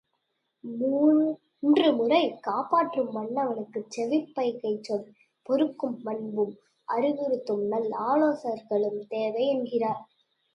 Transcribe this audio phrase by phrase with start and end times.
[1.91, 5.05] முறை செய்து காப்பாற்றும் மன்னவனுக்குச் செவிகைப்பச் சொற்
[5.45, 6.55] பொறுக்கும் பண்பும்
[6.87, 10.03] அறிவுறுத்தும் நல் ஆலோசகர்களும் தேவை என்கிறார்.